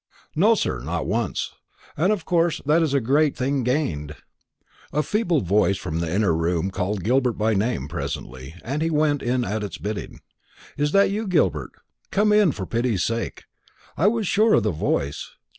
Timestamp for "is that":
10.75-11.11